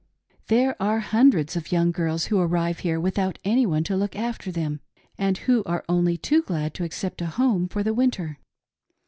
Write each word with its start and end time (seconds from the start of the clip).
There 0.47 0.75
are 0.81 0.97
hundreds 0.99 1.55
of 1.55 1.71
young 1.71 1.91
girls 1.91 2.25
who 2.25 2.39
arrive 2.39 2.79
here 2.79 2.99
without 2.99 3.37
any 3.45 3.67
one 3.67 3.83
to 3.83 3.95
look 3.95 4.15
after 4.15 4.51
them, 4.51 4.79
and 5.15 5.37
who 5.37 5.63
are 5.65 5.85
only 5.87 6.17
too 6.17 6.41
glad 6.41 6.73
to 6.73 6.83
accept 6.83 7.21
a 7.21 7.27
home 7.27 7.67
for 7.67 7.83
the 7.83 7.93
winter. 7.93 8.39